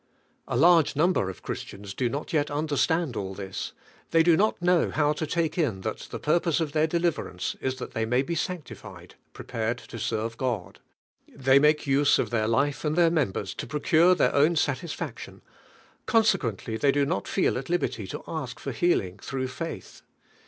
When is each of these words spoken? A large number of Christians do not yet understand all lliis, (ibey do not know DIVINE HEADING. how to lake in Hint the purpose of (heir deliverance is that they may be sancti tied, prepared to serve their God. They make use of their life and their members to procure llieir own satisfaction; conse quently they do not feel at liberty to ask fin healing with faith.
A 0.47 0.57
large 0.57 0.95
number 0.95 1.29
of 1.29 1.43
Christians 1.43 1.93
do 1.93 2.09
not 2.09 2.33
yet 2.33 2.49
understand 2.49 3.15
all 3.15 3.35
lliis, 3.35 3.73
(ibey 4.11 4.23
do 4.23 4.35
not 4.35 4.59
know 4.59 4.85
DIVINE 4.85 4.93
HEADING. 4.93 4.97
how 4.97 5.13
to 5.13 5.39
lake 5.39 5.57
in 5.59 5.83
Hint 5.83 6.09
the 6.09 6.17
purpose 6.17 6.59
of 6.59 6.75
(heir 6.75 6.87
deliverance 6.87 7.55
is 7.61 7.75
that 7.75 7.91
they 7.91 8.03
may 8.07 8.23
be 8.23 8.33
sancti 8.33 8.73
tied, 8.73 9.13
prepared 9.33 9.77
to 9.77 9.99
serve 9.99 10.31
their 10.31 10.37
God. 10.47 10.79
They 11.31 11.59
make 11.59 11.85
use 11.85 12.17
of 12.17 12.31
their 12.31 12.47
life 12.47 12.83
and 12.83 12.95
their 12.95 13.11
members 13.11 13.53
to 13.53 13.67
procure 13.67 14.15
llieir 14.15 14.33
own 14.33 14.55
satisfaction; 14.55 15.43
conse 16.07 16.35
quently 16.35 16.79
they 16.79 16.91
do 16.91 17.05
not 17.05 17.27
feel 17.27 17.55
at 17.59 17.69
liberty 17.69 18.07
to 18.07 18.23
ask 18.27 18.57
fin 18.59 18.73
healing 18.73 19.19
with 19.31 19.51
faith. 19.51 20.01